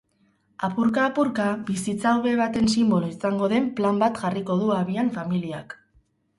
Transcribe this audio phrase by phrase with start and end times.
[0.67, 5.81] Apurka-apurka bizitza hobe baten sinbolo izango den plan bat jarriko du abian familiak.